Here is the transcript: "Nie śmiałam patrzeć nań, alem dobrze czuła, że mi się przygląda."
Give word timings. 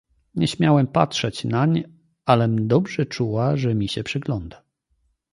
"Nie 0.35 0.47
śmiałam 0.47 0.87
patrzeć 0.87 1.45
nań, 1.45 1.83
alem 2.25 2.67
dobrze 2.67 3.05
czuła, 3.05 3.57
że 3.57 3.75
mi 3.75 3.87
się 3.89 4.03
przygląda." 4.03 4.63